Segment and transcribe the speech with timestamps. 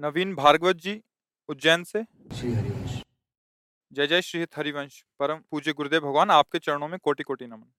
[0.00, 1.00] नवीन भार्गवत जी
[1.48, 2.02] उज्जैन से।
[2.36, 3.02] श्री हरिवंश।
[3.92, 7.72] जय जय श्री हरिवंश। परम पूज्य गुरुदेव भगवान आपके चरणों में कोटि कोटि नमन।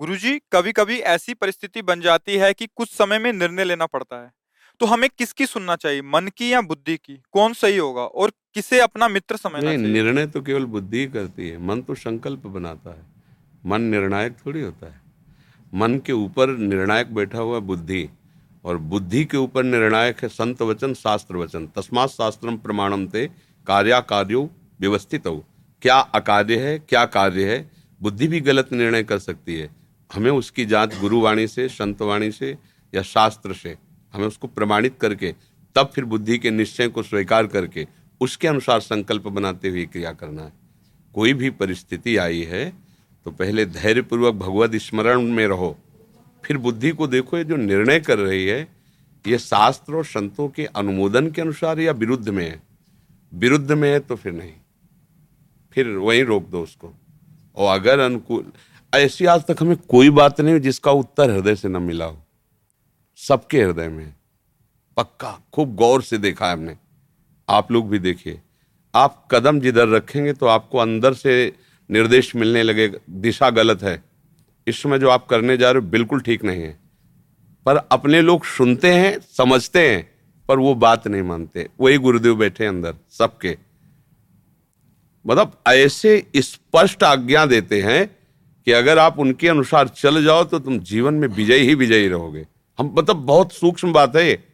[0.00, 4.22] गुरुजी कभी कभी ऐसी परिस्थिति बन जाती है कि कुछ समय में निर्णय लेना पड़ता
[4.22, 4.32] है।
[4.80, 7.22] तो हमें किसकी सुनना चाहिए मन की या बुद्धि की?
[7.32, 11.48] कौन सही होगा और किसे अपना मित्र समझना नहीं निर्णय तो केवल बुद्धि ही करती
[11.48, 13.04] है। मन तो संकल्प बनाता है।
[13.66, 15.00] मन निर्णायक थोड़ी होता है।
[15.74, 18.08] मन के ऊपर निर्णायक बैठा हुआ बुद्धि
[18.64, 23.26] और बुद्धि के ऊपर निर्णायक है, संत वचन, शास्त्र वचन। तस्मात शास्त्रम प्रमाणम ते
[23.66, 24.48] कार्या कार्यो
[24.80, 25.44] व्यवस्थित हो।
[25.82, 27.70] क्या अकार्य है, क्या कार्य है?
[28.00, 29.70] बुद्धि भी गलत निर्णय कर सकती है।
[30.10, 32.56] हमें उसकी जाँच गुरुवाणी से, संतवाणी से
[32.92, 33.76] या शास्त्र से,
[34.14, 35.34] हमें उसको प्रमाणित करके,
[35.76, 37.86] तब फिर बुद्धि के निश्चय को स्वीकार करके,
[38.20, 40.52] उसके अनुसार संकल्प बनाते हुए क्रिया करना है।
[41.14, 42.72] कोई भी परिस्थिति आई है
[43.26, 45.76] तो पहले धैर्यपूर्वक भगवत स्मरण में रहो।
[46.44, 48.68] फिर बुद्धि को देखो, ये जो निर्णय कर रही है,
[49.26, 52.62] ये शास्त्र और संतों के अनुमोदन के अनुसार या विरुद्ध में है?
[53.34, 54.52] विरुद्ध में है तो फिर नहीं।
[55.72, 56.94] फिर वहीं रोक दो उसको।
[57.56, 58.52] और अगर अनुकूल,
[58.94, 62.22] ऐसी आज तक हमें कोई बात नहीं जिसका उत्तर हृदय से न मिला हो।
[63.16, 64.14] सबके हृदय में
[64.96, 66.76] पक्का, खूब गौर से देखा है हमने।
[67.48, 68.40] आप लोग भी देखिए।
[68.94, 71.52] आप कदम जिधर रखेंगे तो आपको अंदर से
[71.90, 74.09] निर्देश मिलने लगेगा दिशा गलत है।
[74.66, 76.78] इस समय जो आप करने जा रहे हो बिल्कुल ठीक नहीं है।
[77.66, 80.08] पर अपने लोग सुनते हैं, समझते हैं,
[80.48, 83.56] पर वो बात नहीं मानते। वही गुरुदेव बैठे अंदर, सबके।
[85.24, 88.06] मतलब ऐसे स्पष्ट आज्ञा देते हैं
[88.66, 92.46] कि अगर आप उनके अनुसार चल जाओ तो तुम जीवन में विजयी ही विजयी रहोगे।
[92.78, 94.44] हम मतलब बहुत सूक्ष्म बात है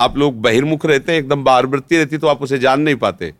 [0.00, 3.34] आप लोग बहिर्मुख रहते हैं, एकदम बारवृत्ति रहती तो आप उसे जान नहीं पाते।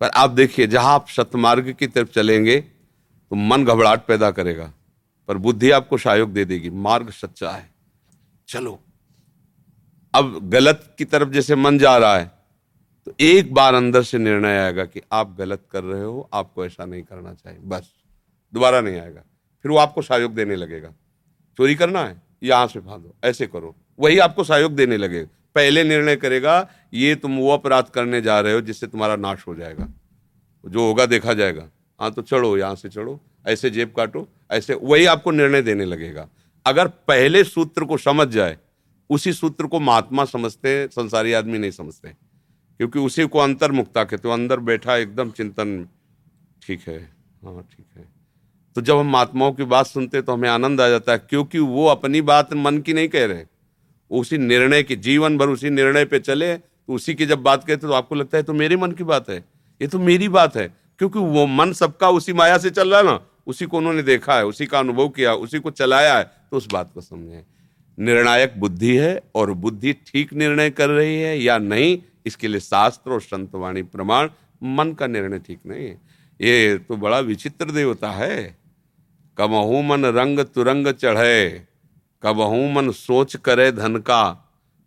[0.00, 4.72] पर आप देखिए, जहाँ आप सतमार्ग की तरफ़ चलेंगे तो मन घबराहट पैदा करेगा।
[5.28, 7.68] पर बुद्धि आपको सहयोग दे देगी, मार्ग सच्चा है।
[8.48, 8.78] चलो,
[10.14, 12.30] अब गलत की तरफ़ जैसे मन जा रहा है
[13.06, 16.84] तो एक बार अंदर से निर्णय आएगा कि आप गलत कर रहे हो, आपको ऐसा
[16.84, 17.90] नहीं करना चाहिए, बस,
[18.52, 19.20] दोबारा नहीं आएगा।
[19.64, 20.92] फिर वो आपको सहयोग देने लगेगा।
[21.58, 26.16] चोरी करना है, यहाँ से फांदो ऐसे करो, वही आपको सहयोग देने लगेगा पहले निर्णय
[26.16, 29.88] करेगा, ये तुम वो अपराध करने जा रहे हो जिससे तुम्हारा नाश हो जाएगा।
[30.64, 31.68] जो होगा देखा जाएगा।
[32.00, 36.28] हाँ तो चढ़ो, यहाँ से चढ़ो ऐसे जेब काटो, ऐसे, वही आपको निर्णय देने लगेगा।
[36.66, 38.56] अगर पहले सूत्र को समझ जाए,
[39.10, 42.08] उसी सूत्र को महात्मा समझते हैं, संसारी आदमी नहीं समझते
[42.80, 45.86] क्योंकि उसी को अंतर्मुक्ता कहते अंदर बैठा एकदम चिंतन,
[46.62, 46.98] ठीक है
[47.44, 48.04] हाँ ठीक है।
[48.76, 51.86] तो जब हम महात्माओं की बात सुनते तो हमें आनंद आ जाता है, क्योंकि वो
[51.86, 53.44] अपनी बात मन की नहीं कह रहे
[54.10, 57.86] उसी निर्णय की, जीवन भर उसी निर्णय पे चले तो उसी की जब बात कहते
[57.86, 59.38] तो आपको लगता है तो मेरे मन की बात है,
[59.80, 60.66] ये तो मेरी बात है।
[61.00, 63.16] क्योंकि वो मन सबका उसी माया से चल रहा है ना
[63.46, 66.66] उसी को उन्होंने देखा है, उसी का अनुभव किया उसी को चलाया है तो उस
[66.72, 67.44] बात को समझे।
[67.98, 73.12] निर्णायक बुद्धि है और बुद्धि ठीक निर्णय कर रही है या नहीं, इसके लिए शास्त्र
[73.12, 74.28] और संतवाणी प्रमाण,
[74.62, 75.98] मन का निर्णय ठीक नहीं है।
[76.40, 78.56] ये तो बड़ा विचित्र देवता है।
[79.38, 81.66] कबहू मन रंग तुरंग चढ़े,
[82.22, 84.22] कबहू मन सोच करे धन का,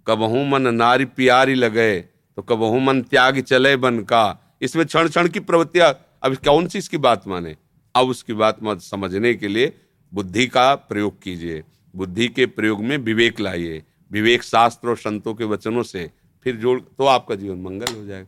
[0.07, 5.27] कबहू मन नारी प्यारी लगे तो कबहू मन त्याग चले बन का। इसमें क्षण क्षण
[5.27, 7.56] की प्रवृत्तियाँ, अब कौन सी इसकी बात माने?
[7.95, 9.74] अब उसकी बात मत समझने के लिए
[10.13, 11.63] बुद्धि का प्रयोग कीजिए।
[11.95, 16.09] बुद्धि के प्रयोग में विवेक लाइए। विवेक शास्त्र और संतों के वचनों से
[16.44, 18.27] फिर जोड़ तो आपका जीवन मंगल हो जाएगा।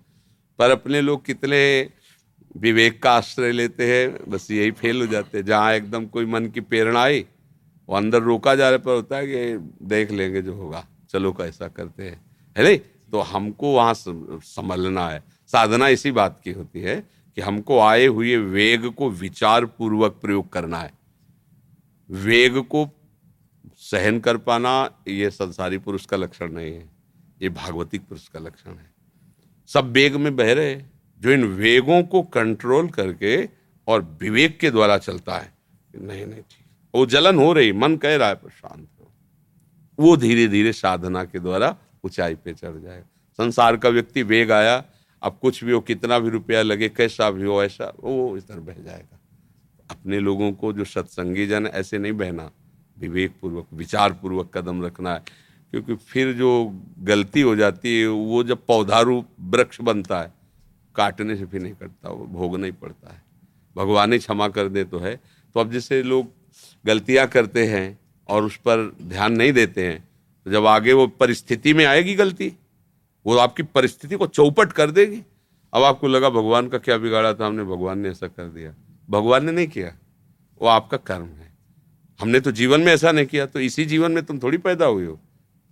[0.60, 1.90] पर अपने लोग कितने
[2.58, 6.46] विवेक का आश्रय लेते हैं, बस यही फेल हो जाते हैं। जहाँ एकदम कोई मन
[6.46, 7.26] की प्रेरणा आई,
[7.90, 11.68] वो अंदर रोका जा रहा पर होता है कि देख लेंगे जो होगा। चलो कैसा
[11.68, 12.22] करते हैं।
[12.58, 12.80] है नहीं?
[13.12, 17.04] तो हमको वहाँ संभलना है। साधना इसी बात की होती है
[17.38, 20.92] कि हमको आए हुए वेग को विचार पूर्वक प्रयोग करना है।
[22.10, 22.88] वेग को
[23.82, 26.90] सहन कर पाना, ये संसारी पुरुष का लक्षण नहीं है,
[27.42, 28.90] ये भागवतिक पुरुष का लक्षण है।
[29.70, 30.76] सब वेग में बह रहे
[31.22, 33.44] जो इन वेगों को कंट्रोल करके
[33.88, 35.54] और विवेक के द्वारा चलता है
[35.96, 39.12] नहीं नहीं ठीक वो जलन हो रही, मन कह रहा है, पर शांत हो
[40.00, 43.06] वो धीरे धीरे साधना के द्वारा ऊंचाई पे चढ़ जाएगा।
[43.40, 44.78] संसार का व्यक्ति वेग आया
[45.24, 48.74] अब कुछ भी हो, कितना भी रुपया लगे, कैसा भी हो, ऐसा, वो इधर बह
[48.74, 49.20] जाएगा।
[49.92, 52.52] अपने लोगों को जो सत्संगी जन, ऐसे नहीं बहना
[53.00, 55.24] विवेक पूर्वक विचार पूर्वक कदम रखना है।
[55.72, 60.34] क्योंकि फिर जो गलती हो जाती है, वो जब पौधारू वृक्ष बनता है,
[60.96, 63.22] काटने से फिर नहीं कटता वो भोगना ही पड़ता है।
[63.78, 65.16] भगवान ही क्षमा कर दे तो है।
[65.54, 66.28] तो अब जैसे लोग
[66.86, 70.10] गलतियाँ करते हैं और उस पर ध्यान नहीं देते हैं
[70.46, 72.54] तो जब आगे वो परिस्थिति में आएगी गलती
[73.26, 75.22] वो आपकी परिस्थिति को चौपट कर देगी।
[75.74, 78.74] अब आपको लगा भगवान का क्या बिगाड़ा था, हमने भगवान ने ऐसा कर दिया।
[79.10, 79.94] भगवान ने नहीं किया,
[80.62, 81.50] वो आपका कर्म है।
[82.20, 85.06] हमने तो जीवन में ऐसा नहीं किया तो इसी जीवन में तुम थोड़ी पैदा हुए
[85.06, 85.20] हो।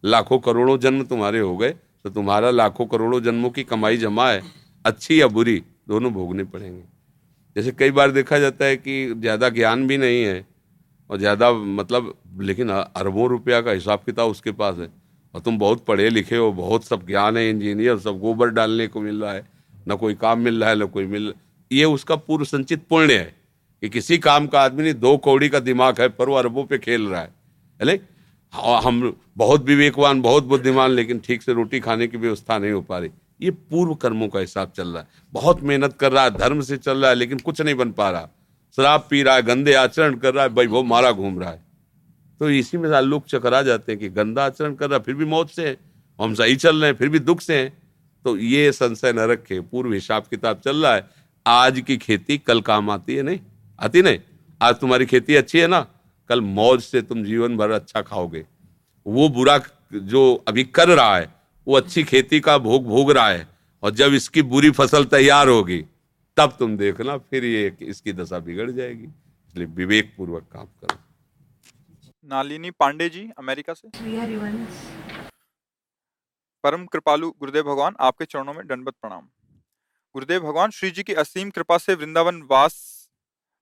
[0.04, 4.42] लाखों करोड़ों जन्म तुम्हारे हो गए तो तुम्हारा लाखों करोड़ों जन्मों की कमाई जमा है,
[4.86, 6.84] अच्छी या बुरी, दोनों भोगने पड़ेंगे।
[7.56, 10.45] जैसे कई बार देखा जाता है कि ज़्यादा ज्ञान भी नहीं है,
[11.10, 14.88] और ज़्यादा मतलब लेकिन अरबों रुपया का हिसाब किताब उसके पास है।
[15.34, 19.02] और तुम बहुत पढ़े लिखे हो, बहुत सब ज्ञान है इंजीनियर सब गोबर डालने को
[19.02, 19.48] मिल रहा है।
[19.88, 21.34] ना कोई काम मिल रहा है, ना कोई मिल
[21.72, 23.36] ये उसका पूर्व संचित पुण्य है
[23.84, 26.78] कि किसी काम का आदमी नहीं दो कौड़ी का दिमाग है, पर वो अरबों पे
[26.78, 27.34] खेल रहा है।
[27.80, 28.00] है,
[28.54, 32.98] हम बहुत विवेकवान, बहुत बुद्धिमान, लेकिन ठीक से रोटी खाने की व्यवस्था नहीं हो पा
[32.98, 33.10] रही।
[33.42, 36.78] ये पूर्व कर्मों का हिसाब चल रहा है। बहुत मेहनत कर रहा है, धर्म से
[36.78, 38.30] चल रहा है, लेकिन कुछ नहीं बन पा रहा।
[38.78, 41.69] शराब पी रहा है, गंदे आचरण कर रहा है, भाई वो मारा घूम रहा है।
[42.39, 45.50] तो इसी में लोग चकरा जाते हैं कि गंदा आचरण कर रहा, फिर भी मौत
[45.50, 45.77] से है,
[46.19, 47.77] हम सही चल रहे हैं, फिर भी दुख से हैं।
[48.25, 51.09] तो ये संशय न रखे, पूर्व हिसाब किताब चल रहा है।
[51.45, 53.39] आज की खेती कल काम आती है नहीं?
[53.80, 54.19] आती नहीं?
[54.62, 55.86] आज तुम्हारी खेती अच्छी है ना?
[56.30, 58.45] कल मौज से तुम जीवन भर अच्छा खाओगे।
[59.06, 59.59] वो बुरा
[59.94, 61.33] जो अभी कर रहा है,
[61.68, 63.47] वो अच्छी खेती का भोग भोग रहा है,
[63.83, 65.83] और जब इसकी बुरी फ़सल तैयार होगी,
[66.37, 70.97] तब तुम देखना, फिर ये इसकी दशा बिगड़ जाएगी। इसलिए विवेक पूर्वक काम करो।
[72.30, 73.88] नालिनी पांडे जी अमेरिका से।
[76.64, 79.21] परम कृपालु गुरुदेव भगवान आपके चरणों में दंडवत प्रणाम।
[80.16, 82.76] गुरुदेव भगवान श्री जी की असीम कृपा से वृंदावन वास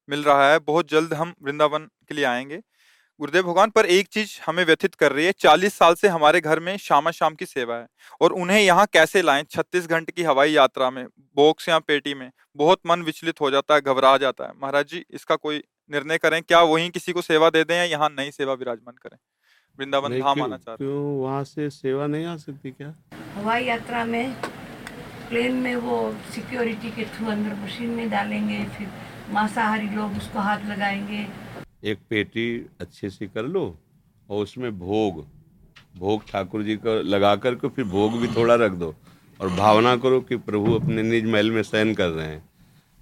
[0.09, 2.57] मिल रहा है। बहुत जल्द हम वृंदावन के लिए आएँगे।
[3.19, 6.59] गुरुदेव भगवान पर एक चीज़ हमें व्यथित कर रही है चालीस साल से हमारे घर
[6.59, 7.87] में शामा शाम की सेवा है
[8.21, 9.43] और उन्हें यहाँ कैसे लाएँ?
[9.43, 11.05] छत्तीस घंटे की हवाई यात्रा में
[11.35, 15.05] बॉक्स या पेटी में बहुत मन विचलित हो जाता है घबरा जाता है। महाराज जी
[15.11, 18.53] इसका कोई निर्णय करें क्या वहीं किसी को सेवा दे दें या यहाँ नई सेवा
[18.53, 19.17] विराजमान करें?
[19.79, 22.93] वृंदावन धाम आना चाहते क्यों वहाँ से सेवा नहीं आ सकती क्या?
[23.35, 24.33] हवाई यात्रा में
[25.29, 28.87] प्लेन में वो सिक्योरिटी के थ्रू अंदर मशीन में डालेंगे फिर
[29.29, 31.25] मांसाहारी लोग उसको हाथ लगाएँगे।
[31.83, 33.65] एक पेटी अच्छे से कर लो
[34.29, 35.25] और उसमें भोग
[35.97, 38.93] भोग ठाकुर जी को लगा कर के फिर भोग भी थोड़ा रख दो।
[39.39, 42.46] और भावना करो कि प्रभु अपने निज महल में शयन कर रहे हैं।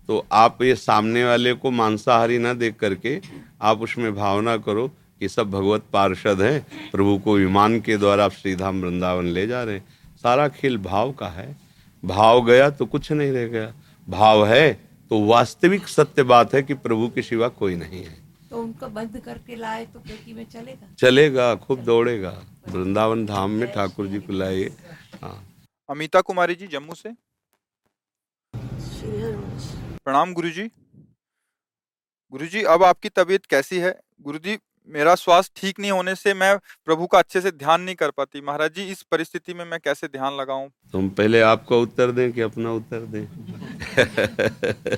[0.09, 3.19] तो आप ये सामने वाले को मांसाहारी ना देख करके
[3.61, 4.87] आप उसमें भावना करो
[5.19, 9.63] कि सब भगवत पार्षद हैं प्रभु को विमान के द्वारा आप श्रीधाम वृंदावन ले जा
[9.63, 9.87] रहे हैं।
[10.23, 11.55] सारा खेल भाव का है।
[12.03, 13.73] भाव गया तो कुछ नहीं रह गया।
[14.07, 14.73] भाव है
[15.11, 18.17] तो वास्तविक सत्य बात है कि प्रभु के सिवा कोई नहीं है।
[18.49, 20.87] तो उनको बंद करके लाए तो पेटी में चलेगा?
[20.99, 22.33] चलेगा खूब दौड़ेगा।
[22.69, 24.71] वृंदावन धाम में ठाकुर जी को लाइए
[25.21, 25.37] हाँ।
[25.89, 27.09] अमिता कुमारी जी जम्मू से?
[30.05, 30.71] प्रणाम गुरुजी।
[32.31, 33.99] गुरुजी, अब आपकी तबीयत कैसी है?
[34.21, 34.57] गुरुजी,
[34.89, 38.41] मेरा स्वास्थ्य ठीक नहीं होने से मैं प्रभु का अच्छे से ध्यान नहीं कर पाती।
[38.41, 40.71] महाराज जी, इस परिस्थिति में मैं कैसे ध्यान लगाऊँ?
[40.91, 43.27] तुम पहले आपका उत्तर दें कि अपना उत्तर दें?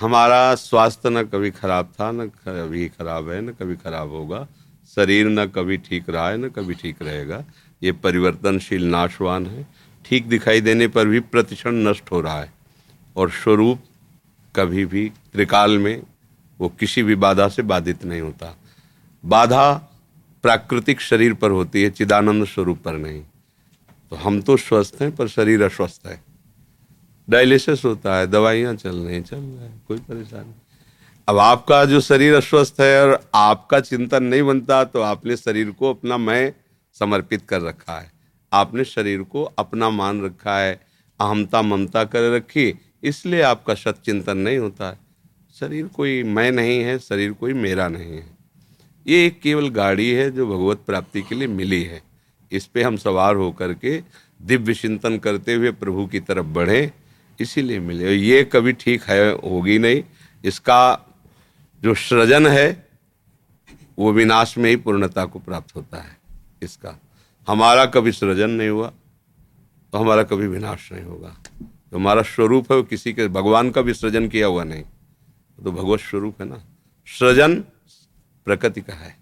[0.00, 4.48] हमारा स्वास्थ्य न कभी खराब था, न कभी खराब है, न कभी खराब होगा।
[4.96, 7.44] शरीर न कभी ठीक रहा है, न कभी ठीक रहेगा।
[7.82, 9.66] ये परिवर्तनशील, नाशवान है।
[10.04, 12.52] ठीक दिखाई देने पर भी प्रतिक्षण नष्ट हो रहा है।
[13.16, 13.78] और स्वरूप
[14.56, 16.02] कभी भी त्रिकाल में
[16.60, 18.54] वो किसी भी बाधा से बाधित नहीं होता।
[19.24, 19.72] बाधा
[20.44, 23.22] प्राकृतिक शरीर पर होती है, चिदानंद स्वरूप पर नहीं।
[24.12, 26.20] तो हम तो स्वस्थ हैं, पर शरीर अस्वस्थ है।
[27.28, 30.54] डायलिसिस होता है, दवाइयाँ चल रही चल रहा है, कोई परेशानी
[31.28, 35.90] अब आपका जो शरीर अस्वस्थ है और आपका चिंतन नहीं बनता तो आपने शरीर को
[35.90, 36.52] अपना मैं
[36.96, 38.10] समर्पित कर रखा है।
[38.52, 40.74] आपने शरीर को अपना मान रखा है
[41.20, 42.70] अहमता ममता कर रखी
[43.06, 44.98] इसलिए आपका सत चिंतन नहीं होता है।
[45.60, 48.26] शरीर कोई मैं नहीं है, शरीर कोई मेरा नहीं है।
[49.06, 52.02] ये एक केवल गाड़ी है जो भगवत प्राप्ति के लिए मिली है।
[52.52, 54.00] इस पे हम सवार होकर के
[54.40, 56.92] दिव्य चिंतन करते हुए प्रभु की तरफ़ बढ़े,
[57.40, 60.02] इसीलिए मिले। ये कभी ठीक है, होगी नहीं।
[60.44, 61.14] इसका
[61.82, 62.86] जो सृजन है,
[63.98, 66.16] वो विनाश में ही पूर्णता को प्राप्त होता है।
[66.62, 66.98] इसका
[67.48, 68.92] हमारा कभी सृजन नहीं हुआ
[69.92, 71.36] तो हमारा कभी विनाश नहीं होगा।
[71.92, 74.84] तो हमारा स्वरूप है वो किसी के, भगवान का भी सृजन किया हुआ नहीं।
[75.58, 76.62] तो भगवत स्वरूप है ना।
[77.08, 77.54] सृजन
[78.46, 79.14] प्रकृति का है,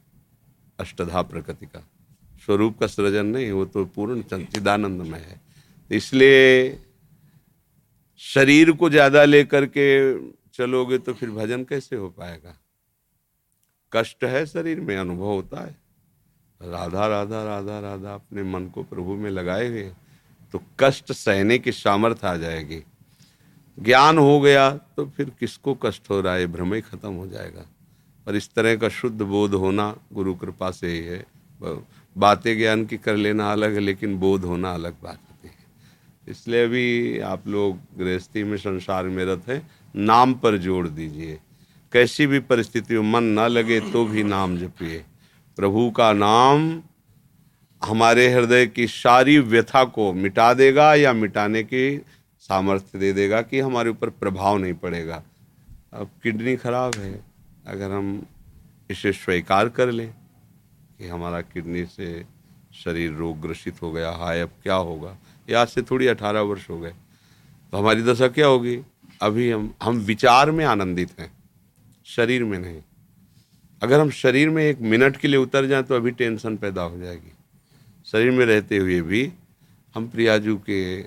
[0.79, 1.87] अष्टधा प्रकृति का।
[2.47, 5.41] स्वरूप का सृजन नहीं, वो तो पूर्ण चिदानंद में है।
[5.91, 6.81] इसलिए
[8.21, 9.87] शरीर को ज़्यादा लेकर के
[10.53, 12.57] चलोगे तो फिर भजन कैसे हो पाएगा?
[13.93, 15.77] कष्ट है शरीर में, अनुभव होता है।
[16.61, 19.91] राधा राधा राधा राधा अपने मन को प्रभु में लगाए हुए
[20.55, 22.83] तो कष्ट सहने की सामर्थ्य आ जाएगी।
[23.79, 26.47] ज्ञान हो गया तो फिर किसको कष्ट हो रहा है?
[26.47, 27.65] भ्रम ही खत्म हो जाएगा।
[28.27, 31.25] और इस तरह का शुद्ध बोध होना गुरु कृपा से ही है।
[32.17, 35.65] बातें ज्ञान की कर लेना अलग है, लेकिन बोध होना अलग बात होती है।
[36.29, 41.39] इसलिए अभी आप लोग गृहस्थी में संसार में रथ हैं, नाम पर जोड़ दीजिए।
[41.93, 45.05] कैसी भी परिस्थिति में मन न लगे तो भी नाम जपिए।
[45.57, 46.83] प्रभु का नाम
[47.85, 51.99] हमारे हृदय की सारी व्यथा को मिटा देगा या मिटाने की
[52.41, 55.23] सामर्थ्य दे देगा कि हमारे ऊपर प्रभाव नहीं पड़ेगा।
[55.93, 57.25] अब किडनी खराब है,
[57.67, 58.27] अगर हम
[58.91, 60.09] इसे स्वीकार कर लें
[60.99, 62.25] कि हमारा किडनी से
[62.75, 65.17] शरीर रोग ग्रसित हो गया, हाय, अब क्या होगा?
[65.49, 66.93] ये आज से थोड़ी अठारह वर्ष हो गए।
[67.73, 68.79] तो हमारी दशा क्या होगी?
[69.23, 71.33] अभी हम हम विचार में आनंदित हैं,
[72.07, 72.83] शरीर में नहीं।
[73.83, 76.99] अगर हम शरीर में एक मिनट के लिए उतर जाएँ तो अभी टेंशन पैदा हो
[76.99, 77.33] जाएगी।
[78.05, 79.33] शरीर में रहते हुए भी
[79.95, 81.03] हम प्रियाजू के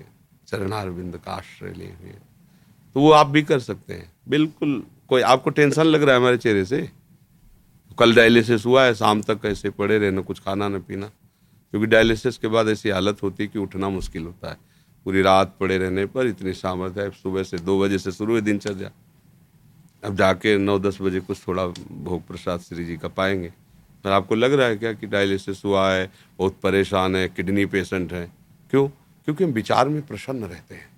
[0.48, 2.10] चरणारविंद का आश्रय लिए हुए
[2.94, 6.38] तो वो आप भी कर सकते हैं। बिल्कुल, कोई आपको टेंशन लग रहा है हमारे
[6.38, 6.92] चेहरे से?
[8.00, 11.08] कल डायलिसिस हुआ है, शाम तक कैसे पड़े रहे ना कुछ खाना ना पीना।
[11.72, 14.58] क्योंकि डायलिसिस के बाद ऐसी हालत होती है कि उठना मुश्किल होता है।
[15.06, 18.42] पूरी रात पड़े रहने पर इतनी सामर्थ्य है, सुबह से दो बजे से शुरू है
[18.42, 18.92] दिनचर्या।
[20.04, 23.54] अब जाके नौ दस बजे कुछ थोड़ा भोग प्रसाद श्री जी का पाएँगे।
[24.08, 28.14] पर आपको लग रहा है क्या कि डायलिसिस हुआ है, बहुत परेशान है किडनी पेशेंट
[28.14, 28.32] है?
[28.70, 28.88] क्यों?
[29.26, 30.90] क्योंकि हम विचार में प्रसन्न रहते हैं।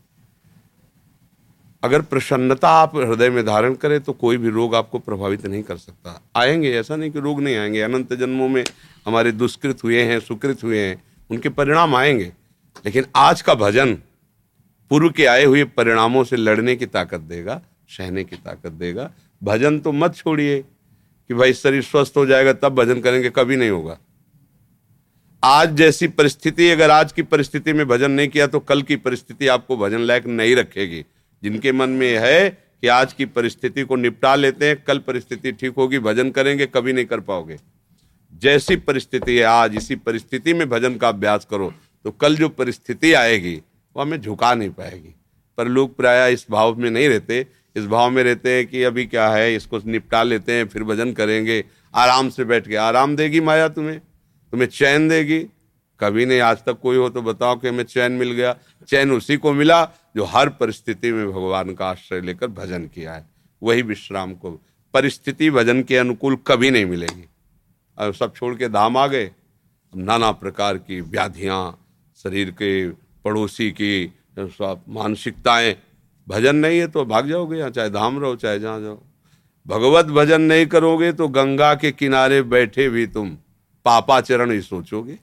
[1.84, 5.78] अगर प्रसन्नता आप हृदय में धारण करें तो कोई भी रोग आपको प्रभावित नहीं कर
[5.78, 8.64] सकता। आएँगे, ऐसा नहीं कि रोग नहीं आएँगे। अनंत जन्मों में
[9.06, 12.34] हमारे दुष्कृत हुए हैं, सुकृत हुए हैं, उनके परिणाम आएँगे।
[12.86, 13.96] लेकिन आज का भजन
[14.90, 19.12] पूर्व के आए हुए परिणामों से लड़ने की ताकत देगा, सहने की ताकत देगा।
[19.44, 20.64] भजन तो मत छोड़िए।
[21.30, 23.98] कि भाई शरीर स्वस्थ हो जाएगा, तब भजन करेंगे, कभी नहीं होगा।
[25.44, 29.48] आज जैसी परिस्थिति, अगर आज की परिस्थिति में भजन नहीं किया तो कल की परिस्थिति
[29.48, 31.06] आपको भजन लायक नहीं रखेगी।
[31.44, 35.74] जिनके मन में है कि आज की परिस्थिति को निपटा लेते हैं, कल परिस्थिति ठीक
[35.74, 37.58] होगी, भजन करेंगे, कभी नहीं कर पाओगे।
[38.34, 41.72] जैसी परिस्थिति है आज, इसी परिस्थिति में भजन का अभ्यास करो
[42.06, 45.16] तो कल जो परिस्थिति आएगी, वो हमें झुका नहीं पाएगी।
[45.58, 47.46] पर लोग प्राय इस भाव में नहीं रहते
[47.80, 51.14] इस भाव में रहते हैं कि अभी क्या है, इसको निपटा लेते हैं, फिर भजन
[51.14, 51.64] करेंगे।
[51.96, 54.00] आराम से बैठ के आराम देगी माया तुम्हें?
[54.52, 55.40] तुम्हें चैन देगी?
[56.00, 58.56] कभी नहीं, आज तक कोई हो तो बताओ कि हमें चैन मिल गया।
[58.88, 59.84] चैन उसी को मिला
[60.16, 63.26] जो हर परिस्थिति में भगवान का आश्रय लेकर भजन किया है।
[63.64, 64.52] वही विश्राम को।
[64.94, 67.30] परिस्थिति भजन के अनुकूल कभी नहीं मिलेगी।
[67.98, 69.32] अब सब छोड़ के धाम आ गए।
[69.94, 71.78] नाना प्रकार की व्याधियाँ,
[72.18, 72.90] शरीर के
[73.26, 74.14] पड़ोसी की,
[74.90, 75.76] मानसिकताएँ
[76.30, 79.02] भजन नहीं है तो भाग जाओगे यहाँ, चाहे धाम रहो, चाहे जहाँ जाओ।
[79.68, 83.38] भगवत भजन नहीं करोगे तो गंगा के किनारे बैठे भी तुम
[83.86, 85.18] पापाचरण ही सोचोगे।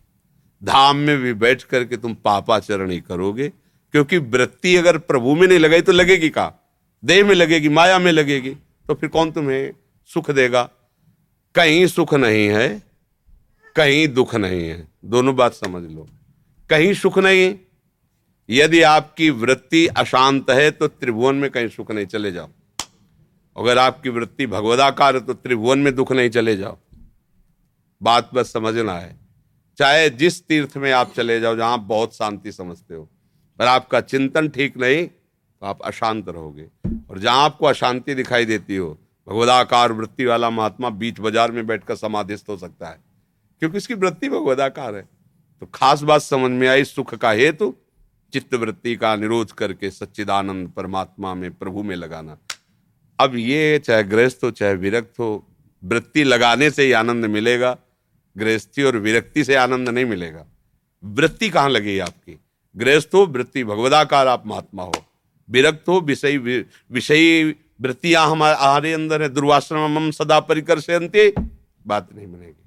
[0.64, 3.48] धाम में भी बैठ करके तुम पापाचरण ही करोगे।
[3.92, 6.52] क्योंकि वृत्ति अगर प्रभु में नहीं लगाई तो लगेगी का
[7.04, 8.50] देह में लगेगी, माया में लगेगी।
[8.88, 9.72] तो फिर कौन तुम्हें
[10.06, 10.62] सुख देगा?
[11.54, 12.82] कहीं सुख नहीं है,
[13.76, 16.06] कहीं दुख नहीं है। दोनों बात समझ लो।
[16.70, 17.54] कहीं सुख नहीं
[18.48, 22.48] यदि आपकी वृत्ति अशांत है तो त्रिभुवन में कहीं सुख नहीं, चले जाओ।
[23.56, 26.78] अगर आपकी वृत्ति भगवदाकार है तो त्रिभुवन में दुख नहीं, चले जाओ।
[28.00, 29.18] बात बस समझना है।
[29.78, 33.02] चाहे जिस तीर्थ में आप चले जाओ, जहाँ बहुत शांति समझते हो,
[33.58, 36.66] पर आपका चिंतन ठीक नहीं तो आप अशांत रहोगे।
[37.10, 38.88] और जहाँ आपको अशांति दिखाई देती हो,
[39.28, 42.98] भगवदाकार वृत्ति वाला महात्मा बीच बाज़ार में बैठकर समाधिस्थ हो सकता है।
[43.62, 45.02] क्योंकि उसकी वृत्ति भगवदाकार है।
[45.62, 47.74] तो खास बात समझ में आई, सुख का हेतु
[48.32, 52.38] चित्त वृत्ति का निरोध करके सच्चिदानंद परमात्मा में प्रभु में लगाना।
[53.20, 55.46] अब ये चाहे गृहस्थ हो, चाहे विरक्त हो,
[55.84, 57.78] वृत्ति लगाने से ही आनंद मिलेगा।
[58.36, 60.46] गृहस्थी और विरक्ति से आनंद नहीं मिलेगा।
[61.04, 62.40] वृत्ति कहाँ लगेगी आपकी?
[62.76, 64.94] गृहस्थ हो, वृत्ति भगवदाकार आप महात्मा हो।
[65.50, 66.36] विरक्त हो, विषय
[66.90, 71.34] विषयी वृत्तियाँ हमारे अंदर है दुर्वाश्रम सदा परिकर से अंत्य
[71.86, 72.62] बात नहीं बनेगी।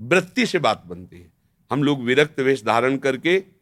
[0.00, 1.32] वृत्ति से बात बनती है।
[1.72, 3.57] हम लोग विरक्त वेश धारण करके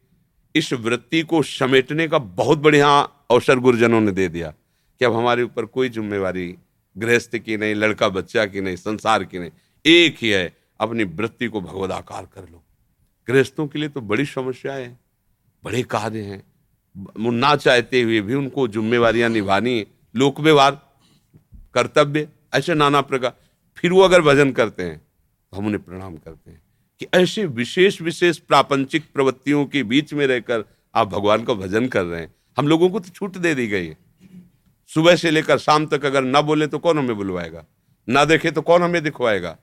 [0.55, 2.89] इस वृत्ति को समेटने का बहुत बढ़िया
[3.31, 4.49] अवसर गुरुजनों ने दे दिया
[5.01, 6.55] कि अब हमारे ऊपर कोई जिम्मेवारी
[6.95, 9.51] गृहस्थ की नहीं, लड़का बच्चा की नहीं, संसार की नहीं,
[9.85, 12.63] एक ही है, अपनी वृत्ति को भगवदाकार कर लो।
[13.27, 14.99] गृहस्थों के लिए तो बड़ी समस्याएँ हैं,
[15.63, 16.43] बड़े कार्य हैं।
[17.31, 19.85] ना चाहते हुए भी उनको जिम्मेवारियाँ निभानी
[20.15, 20.81] लोक व्यवहार
[21.75, 23.33] कर्तव्य, ऐसे नाना प्रकार।
[23.77, 26.61] फिर वो अगर भजन करते हैं तो हम उन्हें प्रणाम करते हैं।
[26.99, 30.63] कि ऐसे विशेष विशेष प्रापंचिक प्रवृत्तियों के बीच में रहकर
[30.95, 33.87] आप भगवान का भजन कर रहे हैं। हम लोगों को तो छूट दे दी गई
[33.87, 33.97] है।
[34.87, 37.65] सुबह से लेकर शाम तक अगर ना बोले तो कौन हमें बुलवाएगा?
[38.09, 39.57] ना देखे तो कौन हमें दिखवाएगा?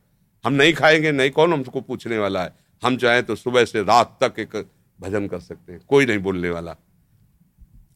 [0.46, 2.52] हम नहीं खाएँगे, नहीं कौन हमको पूछने वाला है?
[2.84, 6.50] हम चाहें तो सुबह से रात तक एक भजन कर सकते हैं। कोई नहीं बोलने
[6.50, 6.76] वाला।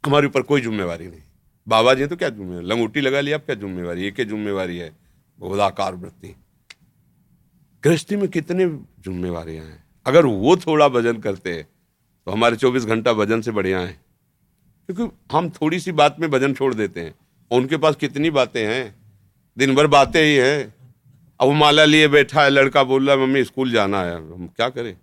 [0.07, 1.21] हमारे ऊपर कोई जिम्मेवारी नहीं।
[1.69, 2.67] बाबा जी तो क्या जिम्मेवारी?
[2.67, 4.05] लंगूटी लगा लिया अब क्या जिम्मेवारी?
[4.05, 4.97] एक ही जिम्मेवारी है
[5.39, 6.37] बहुदाकार वृत्ति।
[7.85, 8.67] गृहस्थी में कितने
[9.01, 9.85] जिम्मेवारियाँ हैं?
[10.07, 11.65] अगर वो थोड़ा भजन करते हैं
[12.27, 14.01] तो हमारे चौबीस घंटा भजन से बढ़िया है।
[14.89, 17.15] क्योंकि हम थोड़ी सी बात में भजन छोड़ देते हैं।
[17.51, 18.95] उनके पास कितनी बातें हैं?
[19.59, 20.75] दिन भर बातें ही हैं।
[21.41, 24.69] अब माला लिए बैठा है, लड़का बोल रहा है, मम्मी, स्कूल जाना है। हम क्या
[24.69, 24.97] करें?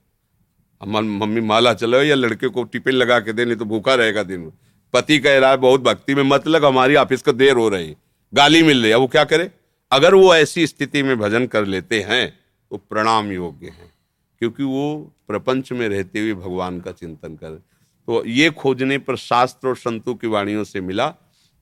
[0.82, 4.24] हम मम्मी, माला चलो या लड़के को टिफ़िन लगा के दे, नहीं तो भूखा रहेगा
[4.24, 4.52] दिन में।
[4.94, 7.96] पति कह रहा है, बहुत भक्ति में मतलब हमारी ऑफ़िस को देर हो रही
[8.34, 9.52] गाली मिल रही है। वो क्या करे?
[9.92, 13.92] अगर वो ऐसी स्थिति में भजन कर लेते हैं तो प्रणाम योग्य हैं,
[14.42, 17.62] क्योंकि वो प्रपंच में रहते हुए भगवान का चिंतन कर
[18.08, 21.08] तो ये खोजने पर शास्त्र और संतों की वाणियों से मिला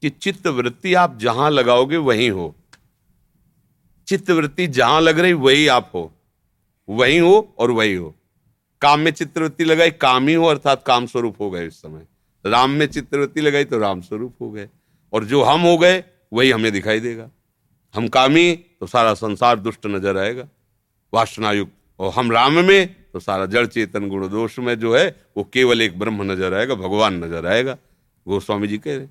[0.03, 2.53] कि चित्त वृत्ति आप जहाँ लगाओगे वहीं हो।
[4.07, 6.11] चित्त वृत्ति जहाँ लग रही वही आप हो।
[6.89, 8.13] वही हो और वही हो।
[8.81, 12.05] काम में चित्रवृत्ति लगाई, काम ही हो, अर्थात काम स्वरूप हो गए इस समय।
[12.45, 14.67] राम में चित्रवृत्ति लगाई तो राम स्वरूप हो गए।
[15.13, 17.29] और जो हम हो गए, वही हमें दिखाई देगा।
[17.93, 20.47] हम कामी तो सारा संसार दुष्ट नज़र आएगा।
[21.13, 25.43] वासनायुक्त और हम राम में तो सारा जड़ चेतन गुण दोष में जो है, वो
[25.43, 27.77] केवल एक ब्रह्म नज़र आएगा, भगवान नज़र आएगा।
[28.25, 29.07] गोस्वामी जी कह रहे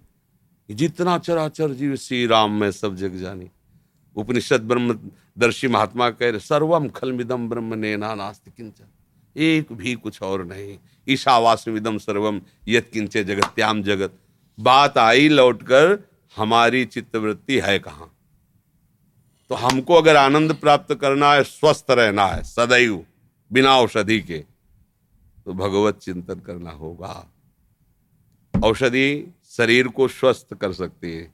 [0.69, 3.49] जितना चराचर जीव श्री राम में, सब जग जानी।
[4.17, 4.99] उपनिषद ब्रह्म
[5.39, 8.85] दर्शी महात्मा कह रहे, सर्वम खलमिदम ब्रह्म ने नास्त किंचन।
[9.37, 10.77] एक भी कुछ और नहीं।
[11.09, 14.19] ईशावास विदम सर्वम, यत किंचे जगत्याम जगत।
[14.59, 15.99] बात आई लौटकर,
[16.37, 18.11] हमारी चित्तवृत्ति है कहाँ?
[19.53, 23.07] तो हमको अगर आनंद प्राप्त करना है, स्वस्थ रहना है, सदैव,
[23.53, 24.39] बिना औषधि के
[25.45, 27.33] तो भगवत चिंतन करना होगा।
[28.65, 31.33] औषधि शरीर को स्वस्थ कर सकती है।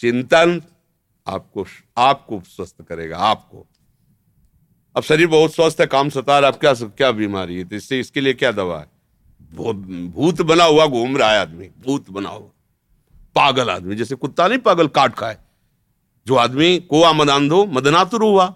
[0.00, 0.62] चिंतन
[1.26, 3.66] आपको आपको स्वस्थ करेगा, आपको।
[4.96, 7.64] अब शरीर बहुत स्वस्थ है, काम सता रहा अब क्या क्या बीमारी है?
[7.64, 8.90] तो इससे, इसके लिए क्या दवा है?
[10.10, 12.48] भूत बना हुआ घूम रहा है आदमी, भूत बना हुआ।
[13.34, 15.43] पागल आदमी, जैसे कुत्ता नहीं, पागल काट खाए।
[16.26, 18.46] जो आदमी को मदांधो मदनातुर हुआ,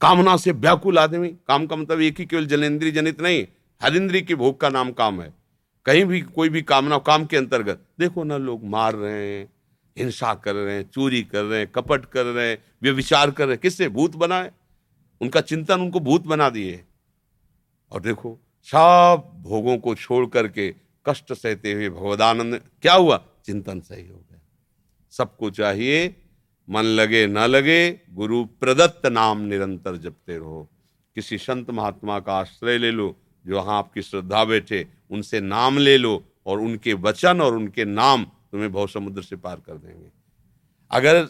[0.00, 3.46] कामना से व्याकुल आदमी, काम का मतलब एक ही केवल जनेन्द्रीय जनित नहीं
[3.82, 5.32] हर इंद्री की भोग का नाम काम है।
[5.86, 9.48] कहीं भी कोई भी कामना, काम के अंतर्गत, देखो ना लोग मार रहे हैं,
[9.98, 13.44] हिंसा कर रहे हैं, चोरी कर रहे हैं, कपट कर रहे हैं वे विचार कर
[13.44, 14.50] रहे हैं। किससे भूत बनाए?
[15.20, 16.84] उनका चिंतन उनको भूत बना दिए।
[17.92, 20.74] और देखो, सब भोगों को छोड़ करके
[21.06, 23.24] कष्ट सहते हुए भगवदानंद, क्या हुआ?
[23.44, 24.40] चिंतन सही हो गया।
[25.10, 26.14] सबको चाहिए
[26.68, 30.68] मन लगे न लगे, गुरु प्रदत्त नाम निरंतर जपते रहो।
[31.16, 35.96] किसी संत महात्मा का आश्रय ले लो, जो वहाँ आपकी श्रद्धा बैठे, उनसे नाम ले
[35.96, 40.10] लो और उनके वचन और उनके नाम तुम्हें बहुत समुद्र से पार कर देंगे।
[40.90, 41.26] अगर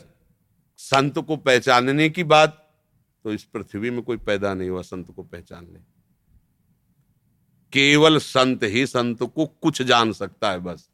[0.76, 2.62] संत को पहचानने की बात
[3.24, 5.80] तो इस पृथ्वी में कोई पैदा नहीं हुआ संत को पहचान ले
[7.72, 10.88] केवल संत ही संत को कुछ जान सकता है बस।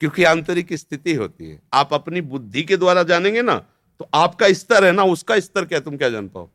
[0.00, 3.56] क्योंकि आंतरिक स्थिति होती है। आप अपनी बुद्धि के द्वारा जानेंगे ना
[4.00, 6.46] तो आपका स्तर है ना, उसका स्तर क्या, तुम क्या जान पाओ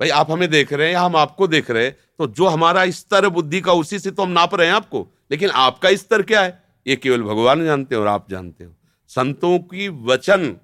[0.00, 2.90] भाई, आप हमें देख रहे हैं या हम आपको देख रहे हैं तो जो हमारा
[2.90, 6.42] स्तर बुद्धि का, उसी से तो हम नाप रहे हैं आपको। लेकिन आपका स्तर क्या
[6.42, 6.62] है?
[6.86, 8.72] ये केवल भगवान जानते हो और आप जानते हो।
[9.10, 10.56] संतों की वचन,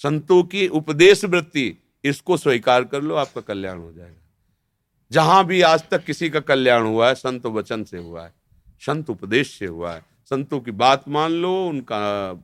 [0.00, 4.20] संतों की उपदेश वृत्ति, इसको स्वीकार कर लो, आपका कल्याण हो जाएगा।
[5.10, 8.32] जहाँ भी आज तक किसी का कल्याण हुआ है, संत वचन से हुआ है,
[8.82, 12.00] संत उपदेश से हुआ है संतों की बात मान लो उनका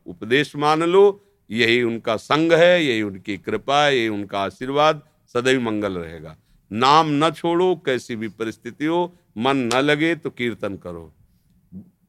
[0.07, 1.05] उपदेश मान लो
[1.51, 5.03] यही उनका संग है यही उनकी कृपा है यही उनका आशीर्वाद
[5.35, 6.37] सदैव मंगल रहेगा
[6.71, 9.01] नाम न छोड़ो कैसी भी परिस्थिति हो
[9.39, 11.13] मन न लगे तो कीर्तन करो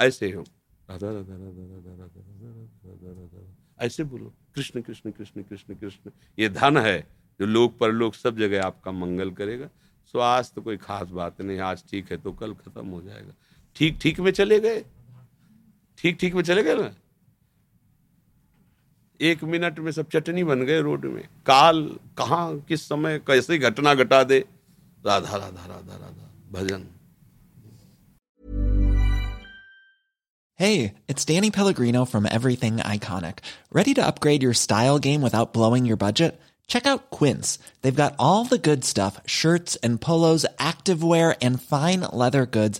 [0.02, 0.44] ऐसे हो
[3.80, 7.00] ऐसे बोलो कृष्ण कृष्ण कृष्ण कृष्ण कृष्ण ये धन है
[7.40, 9.70] जो लोग पर लोग सब जगह आपका मंगल करेगा
[10.14, 13.34] सो आज तो कोई खास बात नहीं आज ठीक है तो कल खत्म हो जाएगा
[13.76, 14.84] ठीक ठीक में चले गए
[16.02, 16.92] ठीक ठीक में चले गए ना
[19.30, 21.84] एक मिनट में सब चटनी बन गए रोड में काल
[22.18, 24.40] कहा किस समय कैसे घटना घटा दे
[25.06, 26.88] राधा राधा राधा राधा भजन
[30.60, 33.40] Hey, it's Danny Pellegrino from Everything Iconic.
[33.72, 36.40] Ready to upgrade your style game without blowing your budget?
[36.68, 37.58] Check out Quince.
[37.82, 42.80] They've got all the good stuff shirts and polos, activewear, and fine leather goods,